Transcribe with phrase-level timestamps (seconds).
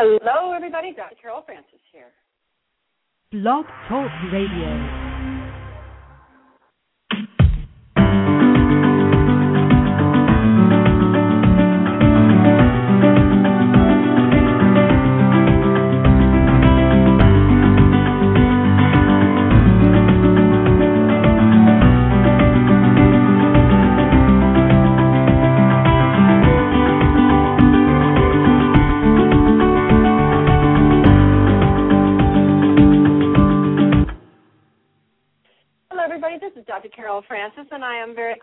[0.00, 0.92] Hello, everybody.
[0.94, 1.16] Dr.
[1.20, 2.12] Carol Francis here.
[3.32, 5.07] Blog Talk Radio.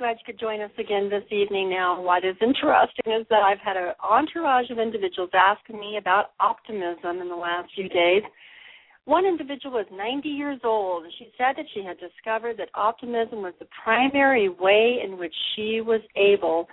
[0.06, 1.68] Glad you could join us again this evening.
[1.68, 6.34] Now, what is interesting is that I've had an entourage of individuals asking me about
[6.40, 8.22] optimism in the last few days.
[9.06, 13.42] One individual was 90 years old, and she said that she had discovered that optimism
[13.42, 16.68] was the primary way in which she was able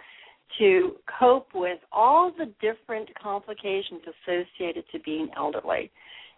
[0.59, 5.91] to cope with all the different complications associated to being elderly.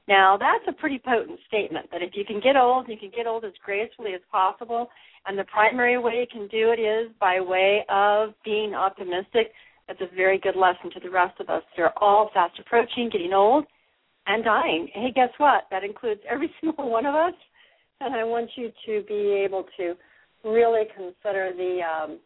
[0.06, 3.26] Now, that's a pretty potent statement that if you can get old, you can get
[3.26, 4.90] old as gracefully as possible,
[5.26, 9.52] and the primary way you can do it is by way of being optimistic.
[9.88, 11.62] That's a very good lesson to the rest of us.
[11.76, 13.64] They're all fast approaching, getting old,
[14.26, 14.88] and dying.
[14.92, 15.64] Hey, guess what?
[15.70, 17.34] That includes every single one of us.
[18.00, 19.94] And I want you to be able to
[20.44, 22.18] really consider the um,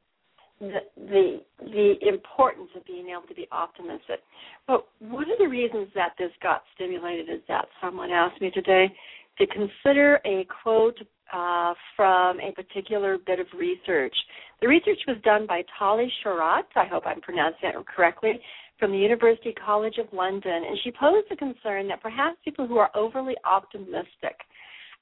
[0.60, 4.20] the, the the importance of being able to be optimistic.
[4.66, 8.92] But one of the reasons that this got stimulated is that someone asked me today
[9.38, 10.98] to consider a quote
[11.32, 14.14] uh, from a particular bit of research.
[14.60, 18.40] The research was done by Tali Sharot, I hope I'm pronouncing that correctly,
[18.78, 22.78] from the University College of London, and she posed a concern that perhaps people who
[22.78, 24.36] are overly optimistic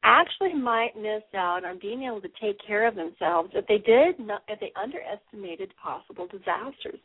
[0.02, 4.18] actually might miss out on being able to take care of themselves if they did
[4.18, 7.00] not, if they underestimated possible disasters.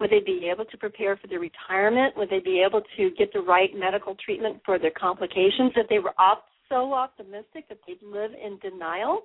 [0.00, 2.16] Would they be able to prepare for their retirement?
[2.16, 6.00] Would they be able to get the right medical treatment for their complications if they
[6.00, 9.22] were op- so optimistic that they'd live in denial?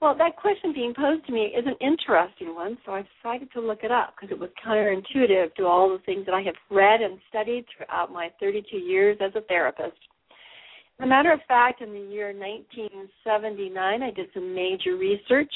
[0.00, 3.60] Well, that question being posed to me is an interesting one, so I decided to
[3.60, 7.00] look it up because it was counterintuitive to all the things that I have read
[7.00, 9.98] and studied throughout my 32 years as a therapist.
[11.00, 15.52] As a matter of fact, in the year 1979, I did some major research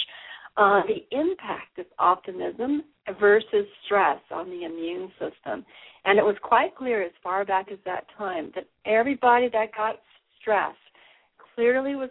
[0.56, 2.82] on the impact of optimism
[3.20, 5.64] versus stress on the immune system.
[6.04, 10.00] And it was quite clear as far back as that time that everybody that got
[10.40, 10.74] stress
[11.54, 12.10] clearly was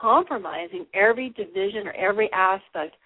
[0.00, 2.96] compromising every division or every aspect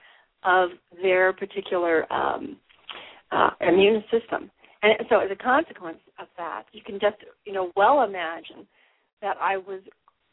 [0.44, 0.70] of
[1.02, 2.56] their particular um,
[3.32, 4.50] uh, immune system.
[4.82, 8.66] And so, as a consequence of that, you can just, you know, well imagine
[9.20, 9.80] that I was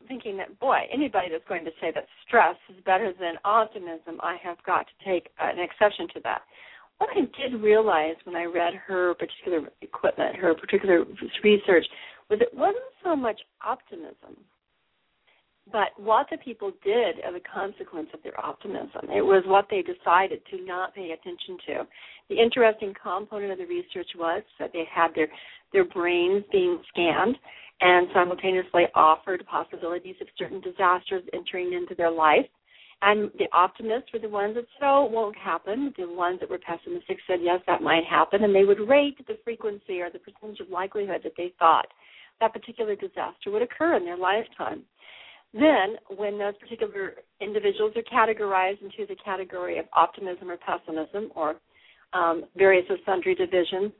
[0.08, 4.38] thinking that boy, anybody that's going to say that stress is better than optimism, I
[4.44, 6.42] have got to take an exception to that.
[7.00, 11.06] What I did realize when I read her particular equipment, her particular
[11.44, 11.86] research,
[12.30, 14.38] was it wasn't so much optimism,
[15.72, 19.10] but what the people did as a consequence of their optimism.
[19.14, 21.88] It was what they decided to not pay attention to.
[22.30, 25.28] The interesting component of the research was that they had their
[25.74, 27.36] their brains being scanned
[27.82, 32.46] and simultaneously offered possibilities of certain disasters entering into their life.
[33.02, 35.94] And the optimists were the ones that said, oh, it won't happen.
[35.98, 38.44] The ones that were pessimistic said, yes, that might happen.
[38.44, 41.88] And they would rate the frequency or the percentage of likelihood that they thought
[42.40, 44.84] that particular disaster would occur in their lifetime.
[45.56, 51.56] Then, when those particular individuals are categorized into the category of optimism or pessimism or
[52.12, 53.94] um, various or sundry divisions,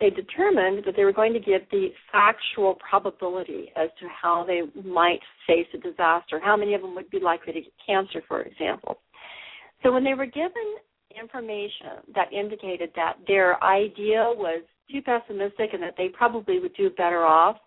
[0.00, 4.62] they determined that they were going to give the factual probability as to how they
[4.82, 8.40] might face a disaster, how many of them would be likely to get cancer, for
[8.40, 8.96] example.
[9.82, 10.76] So when they were given
[11.20, 16.88] information that indicated that their idea was too pessimistic and that they probably would do
[16.90, 17.58] better off,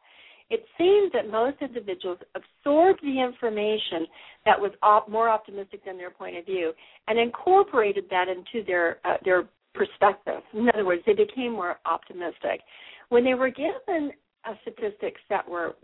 [0.50, 4.06] it seems that most individuals absorbed the information
[4.46, 6.72] that was op- more optimistic than their point of view
[7.08, 10.42] and incorporated that into their uh, their perspective.
[10.54, 12.62] In other words, they became more optimistic.
[13.10, 14.12] When they were given
[14.46, 15.76] uh, statistics that were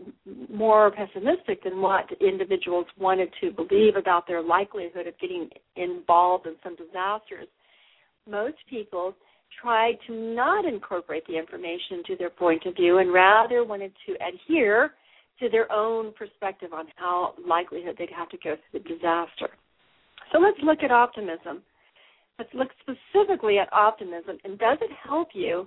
[0.48, 6.54] more pessimistic than what individuals wanted to believe about their likelihood of getting involved in
[6.62, 7.48] some disasters,
[8.28, 9.14] most people
[9.60, 14.14] tried to not incorporate the information to their point of view and rather wanted to
[14.14, 14.92] adhere
[15.40, 19.48] to their own perspective on how likelihood they'd have to go through the disaster.
[20.32, 21.62] So let's look at optimism.
[22.38, 25.66] Let's look specifically at optimism and does it help you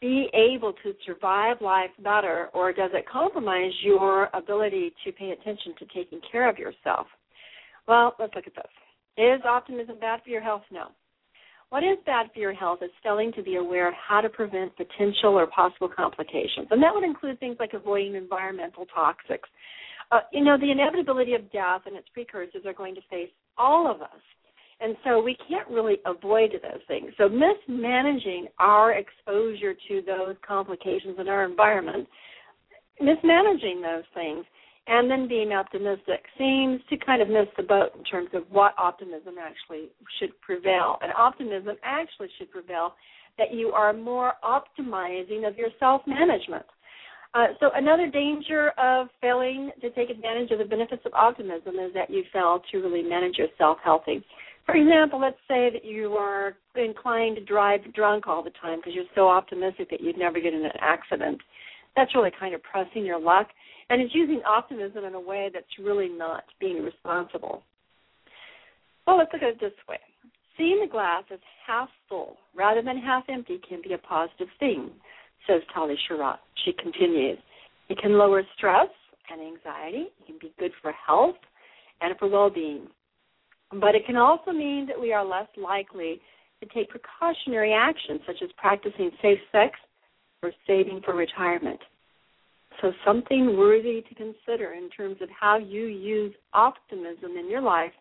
[0.00, 5.74] be able to survive life better or does it compromise your ability to pay attention
[5.78, 7.06] to taking care of yourself?
[7.88, 8.64] Well, let's look at this.
[9.16, 10.62] Is optimism bad for your health?
[10.70, 10.88] No.
[11.70, 14.76] What is bad for your health is failing to be aware of how to prevent
[14.76, 16.68] potential or possible complications.
[16.70, 19.48] And that would include things like avoiding environmental toxics.
[20.12, 23.90] Uh, you know, the inevitability of death and its precursors are going to face all
[23.90, 24.20] of us.
[24.78, 27.10] And so we can't really avoid those things.
[27.18, 32.06] So mismanaging our exposure to those complications in our environment,
[33.00, 34.44] mismanaging those things,
[34.86, 38.74] and then being optimistic seems to kind of miss the boat in terms of what
[38.78, 39.88] optimism actually
[40.18, 40.98] should prevail.
[41.02, 42.94] And optimism actually should prevail
[43.38, 46.64] that you are more optimizing of your self management.
[47.34, 51.92] Uh, so another danger of failing to take advantage of the benefits of optimism is
[51.92, 54.24] that you fail to really manage yourself healthy.
[54.64, 58.94] For example, let's say that you are inclined to drive drunk all the time because
[58.94, 61.40] you're so optimistic that you'd never get in an accident.
[61.96, 63.48] That's really kind of pressing your luck
[63.88, 67.62] and it's using optimism in a way that's really not being responsible.
[69.06, 69.98] Well, let's look at it this way.
[70.56, 74.90] Seeing the glass as half full rather than half empty can be a positive thing,
[75.46, 76.38] says Tali Sharot.
[76.64, 77.38] She continues.
[77.88, 78.88] It can lower stress
[79.30, 80.08] and anxiety.
[80.20, 81.36] It can be good for health
[82.00, 82.88] and for well-being.
[83.70, 86.20] But it can also mean that we are less likely
[86.60, 89.78] to take precautionary actions such as practicing safe sex
[90.46, 91.80] or saving for retirement.
[92.80, 97.92] So, something worthy to consider in terms of how you use optimism in your life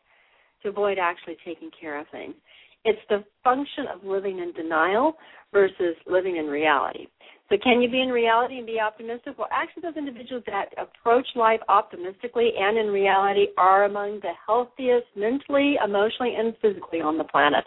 [0.63, 2.35] to avoid actually taking care of things.
[2.83, 5.13] It's the function of living in denial
[5.51, 7.07] versus living in reality.
[7.49, 9.37] So, can you be in reality and be optimistic?
[9.37, 15.07] Well, actually, those individuals that approach life optimistically and in reality are among the healthiest
[15.15, 17.63] mentally, emotionally, and physically on the planet.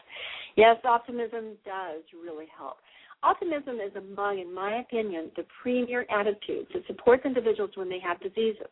[0.56, 2.76] Yes, optimism does really help.
[3.22, 8.20] Optimism is among, in my opinion, the premier attitudes that supports individuals when they have
[8.20, 8.68] diseases.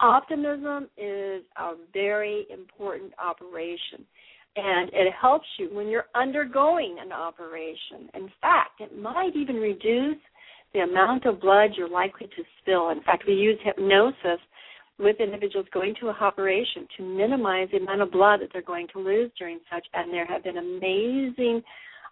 [0.00, 4.04] Optimism is a very important operation,
[4.56, 8.08] and it helps you when you're undergoing an operation.
[8.14, 10.18] In fact, it might even reduce
[10.72, 12.90] the amount of blood you're likely to spill.
[12.90, 14.40] In fact, we use hypnosis
[14.98, 18.86] with individuals going to a operation to minimize the amount of blood that they're going
[18.92, 21.60] to lose during such, and there have been amazing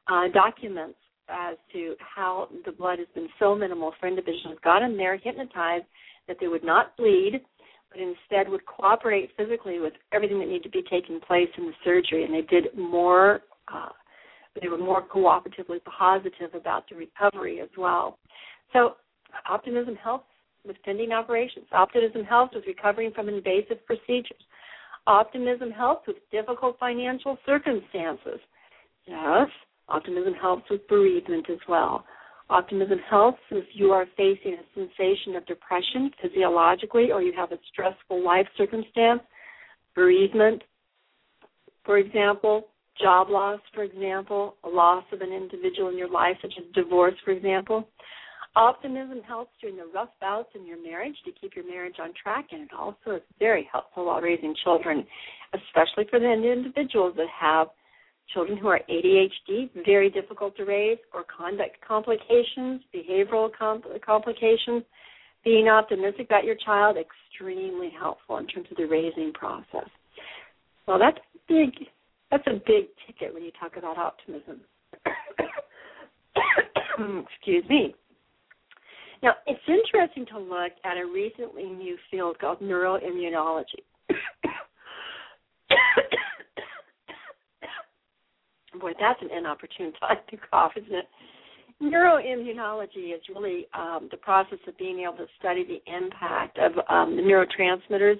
[0.08, 0.98] uh, documents
[1.28, 5.84] as to how the blood has been so minimal for individuals got in there hypnotized
[6.28, 7.40] that they would not bleed,
[7.90, 11.72] but instead would cooperate physically with everything that needed to be taking place in the
[11.84, 13.40] surgery, and they did more.
[13.72, 13.88] Uh,
[14.60, 18.18] they were more cooperatively positive about the recovery as well.
[18.72, 18.96] So,
[19.48, 20.26] optimism helps
[20.66, 21.66] with pending operations.
[21.72, 24.42] Optimism helps with recovering from invasive procedures.
[25.06, 28.40] Optimism helps with difficult financial circumstances.
[29.06, 29.48] Yes,
[29.88, 32.04] Optimism helps with bereavement as well.
[32.50, 37.58] Optimism helps if you are facing a sensation of depression physiologically or you have a
[37.72, 39.22] stressful life circumstance,
[39.94, 40.62] bereavement,
[41.84, 42.68] for example,
[43.00, 47.14] job loss, for example, a loss of an individual in your life, such as divorce,
[47.24, 47.88] for example.
[48.54, 52.48] Optimism helps during the rough bouts in your marriage to keep your marriage on track,
[52.52, 55.06] and it also is very helpful while raising children,
[55.54, 57.68] especially for the individuals that have
[58.32, 63.50] children who are ADHD, very difficult to raise, or conduct complications, behavioral
[64.04, 64.84] complications,
[65.44, 69.88] being optimistic about your child, extremely helpful in terms of the raising process.
[70.86, 71.70] Well, that's big.
[72.30, 74.60] That's a big ticket when you talk about optimism.
[77.38, 77.94] Excuse me.
[79.22, 83.82] Now, it's interesting to look at a recently new field called neuroimmunology.
[88.80, 91.06] Boy, that's an inopportune time to cough, isn't it?
[91.82, 97.16] Neuroimmunology is really um, the process of being able to study the impact of um,
[97.16, 98.18] the neurotransmitters,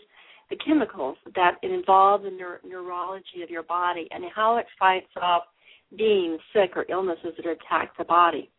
[0.51, 5.43] the chemicals that involve the neuro- neurology of your body, and how it fights off
[5.97, 8.51] being sick or illnesses that attack the body.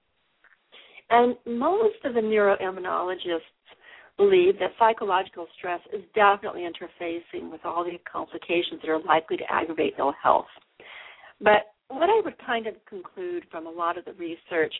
[1.09, 3.41] And most of the neuroimmunologists
[4.17, 9.43] believe that psychological stress is definitely interfacing with all the complications that are likely to
[9.51, 10.45] aggravate ill health.
[11.41, 14.73] But what I would kind of conclude from a lot of the research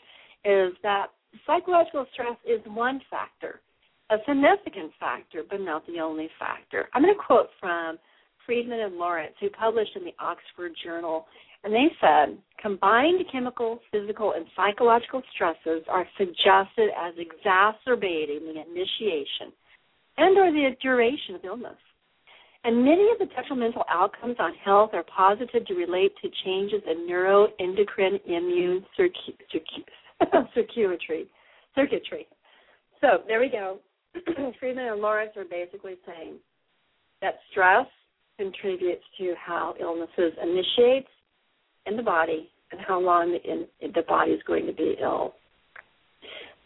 [0.46, 1.08] is that
[1.46, 3.62] psychological stress is one factor,
[4.10, 6.90] a significant factor, but not the only factor.
[6.94, 7.98] I'm going to quote from
[8.46, 11.26] Friedman and Lawrence, who published in the Oxford Journal,
[11.64, 19.54] and they said combined chemical, physical, and psychological stresses are suggested as exacerbating the initiation
[20.18, 21.78] and or the duration of illness.
[22.66, 27.08] And many of the detrimental outcomes on health are posited to relate to changes in
[27.10, 29.36] neuroendocrine immune circu-
[30.56, 31.28] circuitry.
[31.76, 32.28] circuitry.
[33.02, 33.80] So there we go.
[34.60, 36.36] Friedman and Lawrence are basically saying
[37.22, 37.86] that stress
[38.38, 41.10] contributes to how illnesses initiates
[41.86, 45.34] in the body and how long the, in, the body is going to be ill.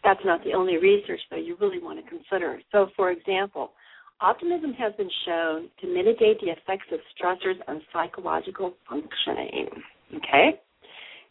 [0.04, 2.60] That's not the only research, though, you really want to consider.
[2.70, 3.72] So, for example,
[4.20, 9.68] optimism has been shown to mitigate the effects of stressors on psychological functioning.
[10.16, 10.60] Okay?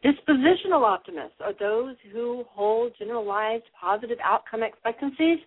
[0.06, 5.40] Dispositional optimists are those who hold generalized positive outcome expectancies,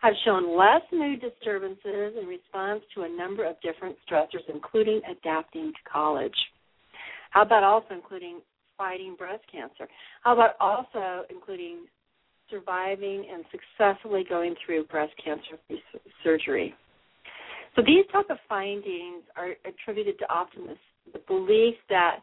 [0.00, 5.72] have shown less mood disturbances in response to a number of different stressors, including adapting
[5.72, 6.34] to college.
[7.30, 8.40] How about also including
[8.78, 9.86] fighting breast cancer?
[10.22, 11.84] How about also including
[12.50, 15.58] surviving and successfully going through breast cancer
[16.24, 16.74] surgery?
[17.76, 20.78] So these type of findings are attributed to optimists,
[21.12, 22.16] the belief that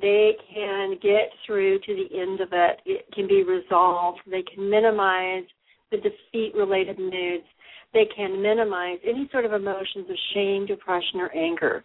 [0.00, 4.68] they can get through to the end of it, it can be resolved, they can
[4.68, 5.44] minimize
[5.90, 7.44] the defeat related moods,
[7.92, 11.84] they can minimize any sort of emotions of shame, depression, or anger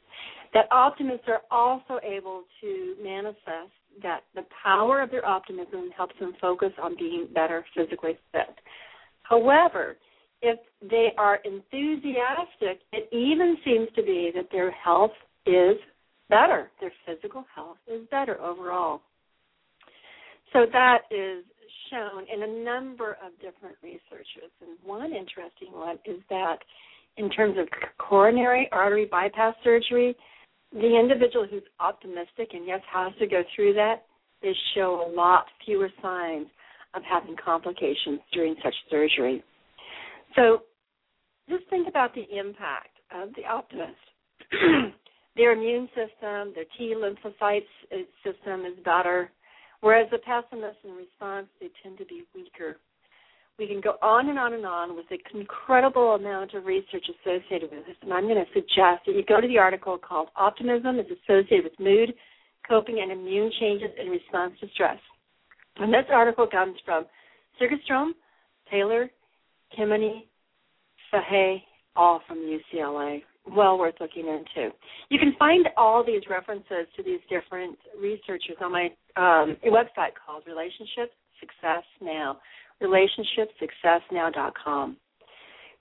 [0.53, 3.71] that optimists are also able to manifest
[4.03, 8.55] that the power of their optimism helps them focus on being better physically fit.
[9.23, 9.97] However,
[10.41, 15.11] if they are enthusiastic, it even seems to be that their health
[15.45, 15.77] is
[16.29, 16.71] better.
[16.79, 19.01] Their physical health is better overall.
[20.53, 21.43] So that is
[21.91, 24.51] shown in a number of different researches.
[24.61, 26.57] And one interesting one is that
[27.17, 30.15] in terms of coronary artery bypass surgery,
[30.73, 34.05] the individual who's optimistic and yes has to go through that
[34.41, 36.47] is show a lot fewer signs
[36.93, 39.43] of having complications during such surgery.
[40.35, 40.63] So
[41.49, 43.97] just think about the impact of the optimist.
[45.35, 47.61] their immune system, their T lymphocytes
[47.91, 49.31] uh, system is better,
[49.81, 52.77] whereas the pessimist in response they tend to be weaker
[53.59, 57.69] we can go on and on and on with an incredible amount of research associated
[57.71, 57.95] with this.
[58.01, 61.65] And I'm going to suggest that you go to the article called Optimism is Associated
[61.65, 62.13] with Mood,
[62.67, 64.97] Coping, and Immune Changes in Response to Stress.
[65.75, 67.05] And this article comes from
[67.59, 68.11] Segerstrom,
[68.71, 69.09] Taylor,
[69.77, 70.27] Kemeny,
[71.11, 71.63] Fahey,
[71.95, 73.23] all from UCLA.
[73.55, 74.69] Well worth looking into.
[75.09, 78.85] You can find all these references to these different researchers on my
[79.15, 82.39] um, website called Relationships Success Now
[82.81, 84.97] relationshipsuccessnow.com.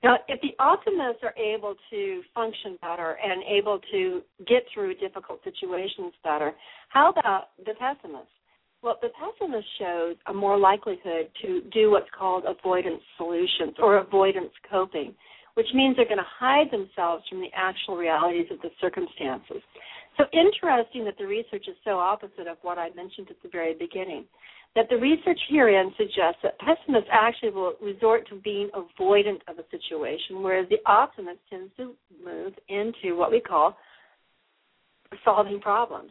[0.05, 5.43] Now, if the optimists are able to function better and able to get through difficult
[5.43, 6.55] situations better,
[6.89, 8.31] how about the pessimists?
[8.81, 14.53] Well, the pessimist shows a more likelihood to do what's called avoidance solutions or avoidance
[14.71, 15.17] coping,
[15.55, 19.65] which means they're going to hide themselves from the actual realities of the circumstances.
[20.17, 23.75] So interesting that the research is so opposite of what I mentioned at the very
[23.75, 24.27] beginning
[24.75, 29.65] that the research herein suggests that pessimists actually will resort to being avoidant of a
[29.71, 31.95] situation, whereas the optimist tends to
[32.25, 33.77] move into what we call
[35.25, 36.11] solving problems.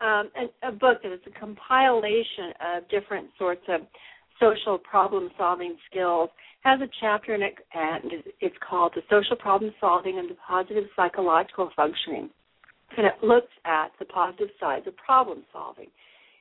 [0.00, 3.80] Um, and a book that is a compilation of different sorts of
[4.38, 6.28] social problem solving skills
[6.62, 10.84] has a chapter in it, and it's called The Social Problem Solving and the Positive
[10.96, 12.28] Psychological Functioning.
[12.96, 15.86] And it looks at the positive sides of problem solving.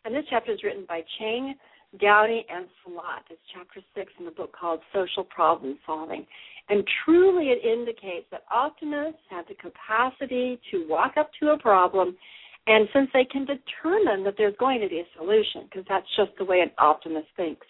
[0.06, 1.56] And this chapter is written by Chang,
[2.00, 3.24] Downey, and Salat.
[3.32, 6.26] It's chapter six in the book called Social Problem Solving.
[6.70, 12.16] And truly it indicates that optimists have the capacity to walk up to a problem
[12.68, 16.32] and since they can determine that there's going to be a solution, because that's just
[16.40, 17.68] the way an optimist thinks,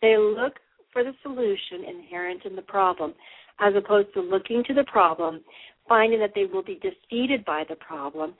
[0.00, 0.54] they look
[0.90, 3.14] for the solution inherent in the problem
[3.60, 5.40] as opposed to looking to the problem,
[5.86, 8.34] finding that they will be defeated by the problem,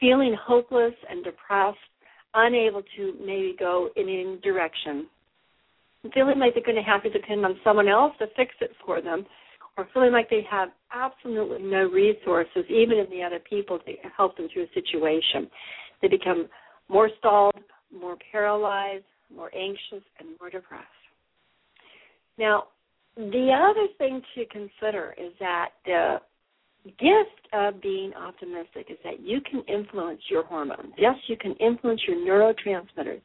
[0.00, 1.78] feeling hopeless and depressed
[2.34, 5.06] unable to maybe go in any direction,
[6.14, 9.00] feeling like they're going to have to depend on someone else to fix it for
[9.00, 9.24] them,
[9.76, 14.36] or feeling like they have absolutely no resources, even in the other people, to help
[14.36, 15.48] them through a situation.
[16.00, 16.48] They become
[16.88, 17.54] more stalled,
[17.92, 20.86] more paralyzed, more anxious, and more depressed.
[22.38, 22.64] Now,
[23.16, 26.16] the other thing to consider is that the
[26.84, 30.92] gift of being optimistic is that you can influence your hormones.
[30.98, 33.20] Yes, you can influence your neurotransmitters.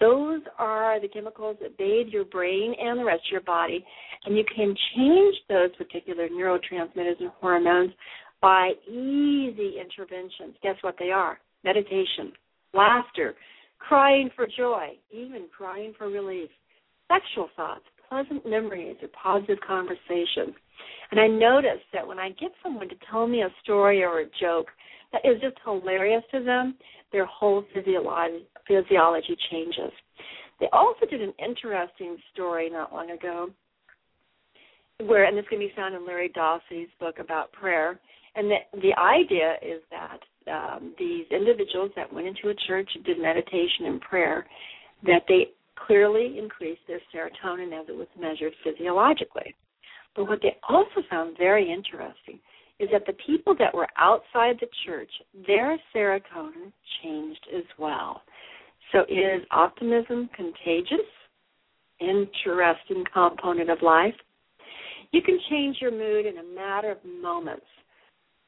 [0.00, 3.84] Those are the chemicals that bathe your brain and the rest of your body,
[4.24, 7.92] and you can change those particular neurotransmitters and hormones
[8.40, 10.56] by easy interventions.
[10.62, 11.38] Guess what they are?
[11.62, 12.32] Meditation,
[12.74, 13.36] laughter,
[13.78, 16.50] crying for joy, even crying for relief,
[17.06, 20.54] sexual thoughts, pleasant memories, or positive conversations.
[21.10, 24.26] And I noticed that when I get someone to tell me a story or a
[24.38, 24.66] joke
[25.12, 26.74] that is just hilarious to them,
[27.10, 29.92] their whole physiology, physiology changes.
[30.60, 33.48] They also did an interesting story not long ago
[35.06, 37.98] where, and this can be found in Larry Dossey's book about prayer,
[38.36, 43.04] and the, the idea is that um, these individuals that went into a church and
[43.04, 44.46] did meditation and prayer
[45.04, 45.48] that they
[45.86, 49.54] clearly increased their serotonin as it was measured physiologically.
[50.14, 52.38] But what they also found very interesting
[52.78, 55.10] is that the people that were outside the church,
[55.46, 56.72] their serotonin
[57.02, 58.22] changed as well.
[58.92, 61.06] So is optimism contagious?
[62.00, 64.14] Interesting component of life.
[65.12, 67.66] You can change your mood in a matter of moments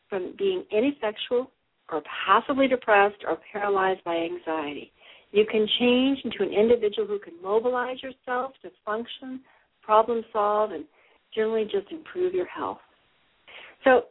[0.09, 1.51] from being ineffectual
[1.91, 4.93] or passively depressed or paralyzed by anxiety.
[5.35, 9.41] You can change into an individual who can mobilize yourself to function,
[9.83, 10.85] problem solve, and
[11.35, 12.79] generally just improve your health.
[13.83, 14.05] So,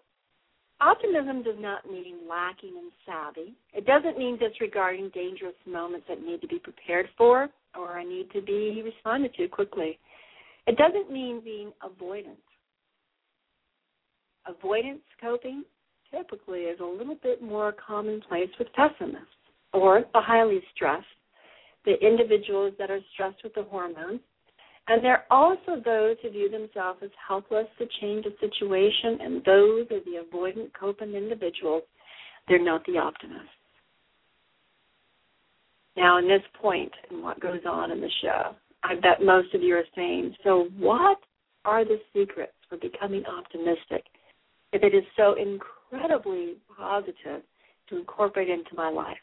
[0.82, 3.56] optimism does not mean lacking in savvy.
[3.74, 8.42] It doesn't mean disregarding dangerous moments that need to be prepared for or need to
[8.42, 9.98] be responded to quickly.
[10.68, 12.36] It doesn't mean being avoidant.
[14.46, 15.63] Avoidance coping
[16.12, 19.43] typically is a little bit more commonplace with pessimists
[19.74, 21.06] or the highly stressed,
[21.86, 24.20] the individuals that are stressed with the hormones.
[24.88, 29.44] And there are also those who view themselves as helpless to change a situation, and
[29.46, 31.84] those are the avoidant coping individuals.
[32.48, 33.48] They're not the optimists.
[35.96, 39.62] Now, in this point, and what goes on in the show, I bet most of
[39.62, 41.20] you are saying, so what
[41.65, 44.03] are the secrets for becoming optimistic
[44.74, 47.44] if it is so incredibly positive
[47.89, 49.15] to incorporate into my life.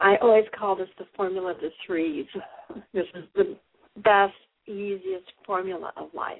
[0.00, 2.26] I always call this the formula of the threes.
[2.92, 3.56] This is the
[4.02, 4.34] best,
[4.66, 6.38] easiest formula of life.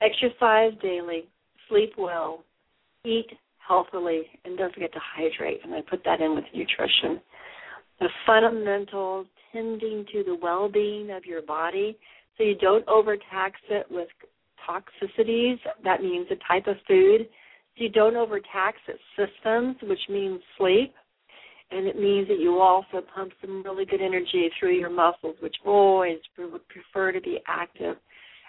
[0.00, 1.28] Exercise daily,
[1.68, 2.44] sleep well,
[3.04, 3.26] eat
[3.66, 5.60] healthily, and don't forget to hydrate.
[5.64, 7.20] And I put that in with nutrition.
[8.00, 11.96] The fundamentals tending to the well being of your body
[12.36, 14.08] so you don't overtax it with
[14.68, 15.58] toxicities.
[15.84, 17.28] That means a type of food.
[17.76, 20.94] So you don't overtax its systems, which means sleep.
[21.74, 25.56] And it means that you also pump some really good energy through your muscles, which
[25.64, 27.96] always would prefer to be active.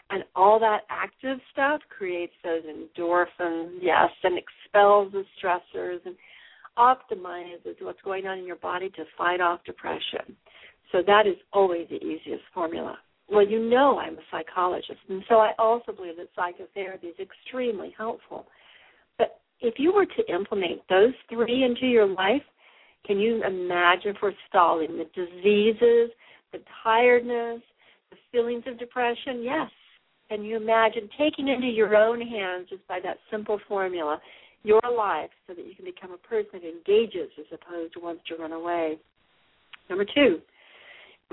[0.09, 6.15] And all that active stuff creates those endorphins, yes, and expels the stressors and
[6.77, 10.35] optimizes what's going on in your body to fight off depression.
[10.91, 12.97] So that is always the easiest formula
[13.29, 17.93] well, you know I'm a psychologist, and so I also believe that psychotherapy is extremely
[17.97, 18.45] helpful.
[19.17, 22.43] But if you were to implement those three into your life,
[23.05, 26.11] can you imagine forestalling the diseases,
[26.51, 27.61] the tiredness,
[28.09, 29.43] the feelings of depression?
[29.43, 29.69] Yes.
[30.29, 34.19] Can you imagine taking into your own hands just by that simple formula
[34.63, 38.21] your life so that you can become a person that engages as opposed to wants
[38.29, 38.97] to run away?
[39.89, 40.39] Number two,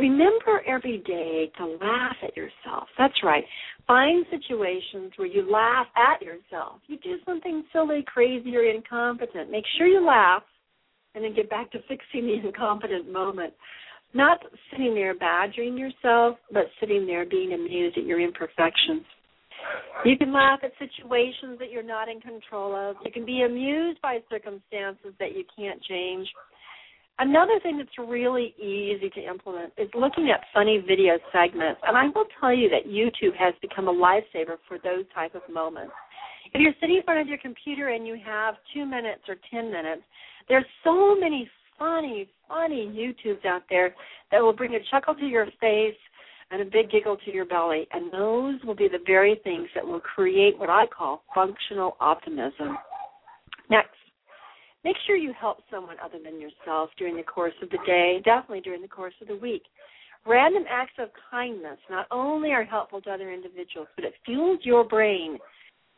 [0.00, 2.88] Remember every day to laugh at yourself.
[2.96, 3.44] That's right.
[3.86, 6.80] Find situations where you laugh at yourself.
[6.86, 9.50] You do something silly, crazy, or incompetent.
[9.50, 10.42] Make sure you laugh
[11.14, 13.52] and then get back to fixing the incompetent moment.
[14.12, 19.04] Not sitting there badgering yourself, but sitting there being amused at your imperfections.
[20.04, 22.96] You can laugh at situations that you're not in control of.
[23.04, 26.26] You can be amused by circumstances that you can't change.
[27.18, 31.80] Another thing that's really easy to implement is looking at funny video segments.
[31.86, 35.42] And I will tell you that YouTube has become a lifesaver for those type of
[35.52, 35.92] moments.
[36.52, 39.70] If you're sitting in front of your computer and you have two minutes or ten
[39.70, 40.02] minutes,
[40.48, 43.94] there's so many funny, funny YouTubes out there
[44.30, 45.94] that will bring a chuckle to your face
[46.50, 47.86] and a big giggle to your belly.
[47.92, 52.76] And those will be the very things that will create what I call functional optimism.
[53.70, 53.94] Next,
[54.84, 58.62] Make sure you help someone other than yourself during the course of the day, definitely
[58.62, 59.62] during the course of the week.
[60.26, 64.84] Random acts of kindness not only are helpful to other individuals, but it fuels your
[64.84, 65.38] brain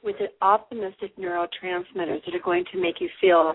[0.03, 3.55] with the optimistic neurotransmitters that are going to make you feel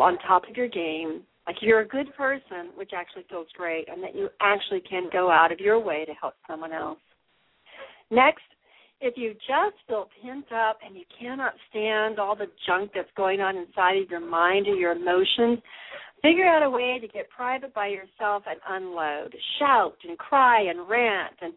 [0.00, 4.02] on top of your game, like you're a good person, which actually feels great, and
[4.02, 6.98] that you actually can go out of your way to help someone else.
[8.10, 8.42] Next,
[9.00, 13.40] if you just feel pent up and you cannot stand all the junk that's going
[13.40, 15.58] on inside of your mind or your emotions,
[16.22, 19.34] figure out a way to get private by yourself and unload.
[19.58, 21.52] Shout and cry and rant and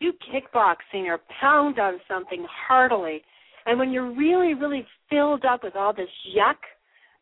[0.00, 3.22] do kickboxing or pound on something heartily.
[3.66, 6.56] And when you're really, really filled up with all this yuck,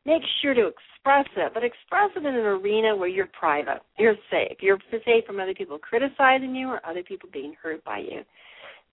[0.06, 3.80] make sure to express it, but express it in an arena where you're private.
[3.98, 4.58] You're safe.
[4.60, 8.22] You're safe from other people criticizing you or other people being hurt by you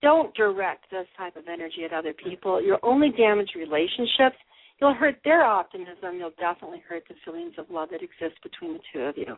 [0.01, 2.61] don't direct this type of energy at other people.
[2.61, 4.37] You'll only damage relationships.
[4.79, 6.17] You'll hurt their optimism.
[6.17, 9.35] You'll definitely hurt the feelings of love that exist between the two of you.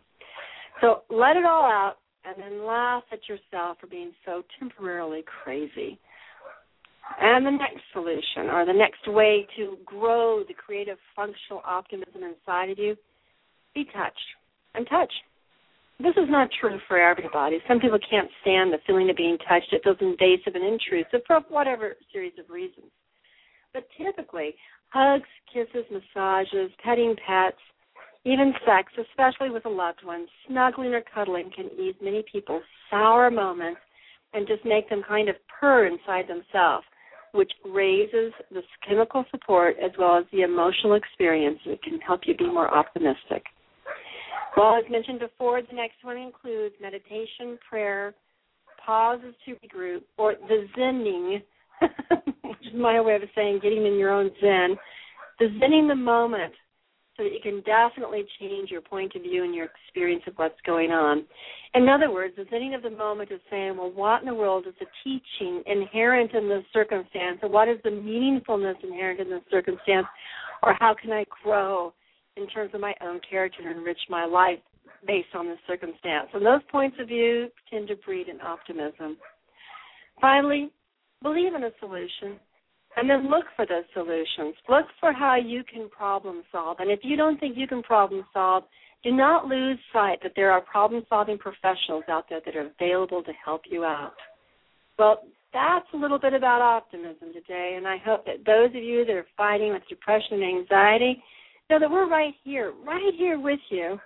[0.82, 1.96] So let it all out
[2.26, 6.00] and then laugh at yourself for being so temporarily crazy.
[7.26, 12.70] And the next solution, or the next way to grow the creative, functional optimism inside
[12.70, 12.98] of you,
[13.74, 14.30] be touched
[14.76, 15.12] and touch.
[16.00, 17.60] This is not true for everybody.
[17.66, 19.72] Some people can't stand the feeling of being touched.
[19.72, 22.92] It feels invasive and intrusive for whatever series of reasons.
[23.74, 24.54] But typically,
[24.90, 27.56] hugs, kisses, massages, petting pets,
[28.26, 33.32] even sex, especially with a loved one, snuggling or cuddling can ease many people's sour
[33.32, 33.80] moments
[34.34, 36.86] and just make them kind of purr inside themselves,
[37.34, 41.60] which raises the chemical support as well as the emotional experience.
[41.66, 43.44] that can help you be more optimistic.
[44.56, 48.14] Well, as mentioned before, the next one includes meditation, prayer,
[48.86, 51.42] pauses to regroup, or the zenning,
[52.44, 54.78] which is my way of saying getting in your own zen.
[55.40, 56.54] The zenning the moment
[57.24, 60.60] so that you can definitely change your point of view and your experience of what's
[60.66, 61.26] going on.
[61.74, 64.66] In other words, the zenning of the moment is saying, well, what in the world
[64.68, 69.42] is the teaching inherent in this circumstance, or what is the meaningfulness inherent in this
[69.50, 70.08] circumstance,
[70.62, 71.94] or how can I grow
[72.36, 74.60] in terms of my own character and enrich my life
[75.08, 76.28] based on this circumstance?
[76.34, 79.18] And those points of view tend to breed an optimism.
[80.20, 80.72] Finally,
[81.22, 82.40] believe in a solution
[82.96, 84.56] and then look for those solutions.
[84.70, 86.78] Look for how you can problem solve.
[86.80, 88.64] And if you don't think you can problem solve,
[89.04, 93.24] do not lose sight that there are problem solving professionals out there that are available
[93.24, 94.14] to help you out.
[94.98, 99.06] Well, that's a little bit about optimism today, and I hope that those of you
[99.06, 101.22] that are fighting with depression and anxiety
[101.70, 104.00] know that we're right here, right here with you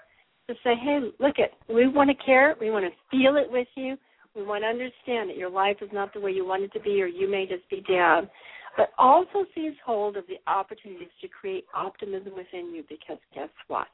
[0.50, 3.67] to say, hey, look it, we want to care, we want to feel it with
[3.76, 3.95] you,
[4.36, 6.80] we want to understand that your life is not the way you want it to
[6.80, 8.30] be, or you may just be down
[8.77, 13.87] but also seize hold of the opportunities to create optimism within you because guess what?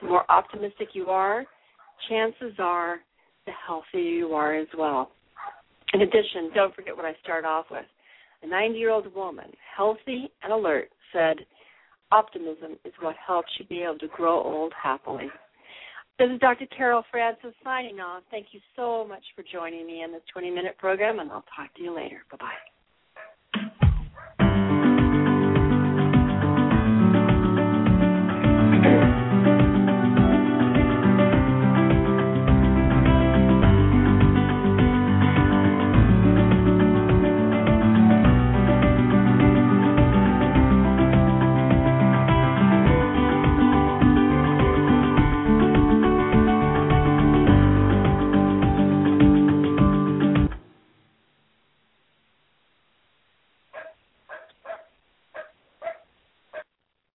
[0.00, 1.44] The more optimistic you are,
[2.08, 2.98] chances are
[3.46, 5.10] the healthier you are as well.
[5.92, 7.84] In addition, don't forget what I start off with.
[8.42, 11.36] A 90 year old woman, healthy and alert, said,
[12.12, 15.28] Optimism is what helps you be able to grow old happily.
[16.18, 16.66] This is Dr.
[16.66, 18.22] Carol Francis signing off.
[18.30, 21.74] Thank you so much for joining me in this 20 minute program, and I'll talk
[21.76, 22.22] to you later.
[22.30, 23.80] Bye bye.